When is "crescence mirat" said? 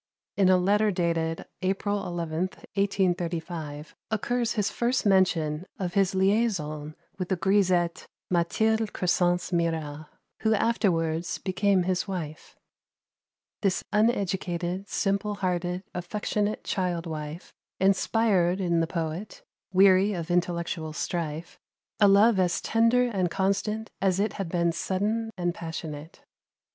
8.93-10.07